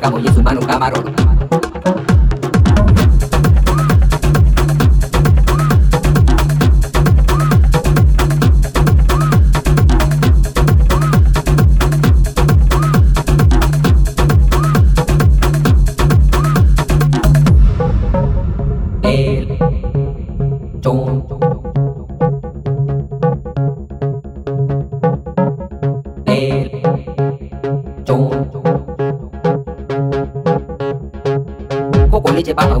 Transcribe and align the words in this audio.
saca, 0.00 0.14
oye 0.14 0.32
su 0.32 0.42
mano 0.42 0.60
camarón. 0.60 1.27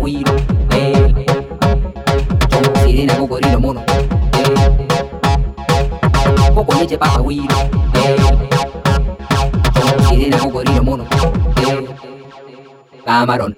Guiro. 0.08 0.34
El 0.70 1.14
chon. 2.48 2.64
Sirena 2.84 3.14
camarón. 3.14 3.84
Camarón. 13.04 13.56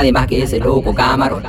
Nadie 0.00 0.12
más 0.12 0.26
que 0.26 0.42
ese 0.42 0.58
loco 0.58 0.94
camarón. 0.94 1.42